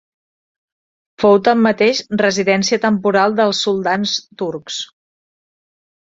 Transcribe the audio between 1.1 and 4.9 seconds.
Fou tanmateix residència temporal dels soldans turcs.